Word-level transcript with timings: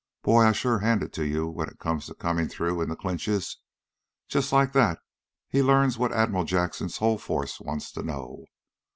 Boy! 0.23 0.45
I 0.47 0.51
sure 0.51 0.79
hand 0.79 1.03
it 1.03 1.13
to 1.13 1.27
you 1.27 1.47
when 1.47 1.69
it 1.69 1.77
comes 1.77 2.07
to 2.07 2.15
coming 2.15 2.47
through 2.47 2.81
in 2.81 2.89
the 2.89 2.95
clinches! 2.95 3.57
Just 4.27 4.51
like 4.51 4.73
that 4.73 4.97
he 5.47 5.61
learns 5.61 5.99
what 5.99 6.11
Admiral 6.11 6.43
Jackson's 6.43 6.97
whole 6.97 7.19
force 7.19 7.59
wants 7.59 7.91
to 7.91 8.01
know. 8.01 8.45